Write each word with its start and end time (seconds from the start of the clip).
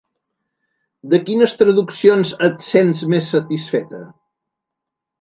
De 1.13 1.19
quines 1.27 1.53
traduccions 1.59 2.33
et 2.49 2.59
sents 2.73 3.07
més 3.15 3.31
satisfeta? 3.37 4.05